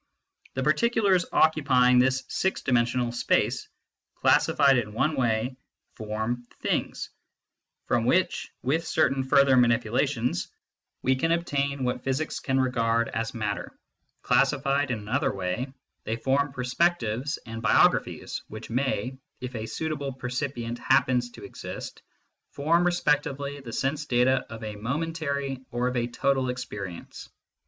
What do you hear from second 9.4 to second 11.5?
manipulations we can